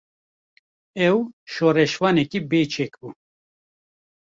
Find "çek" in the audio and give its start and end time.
2.73-2.93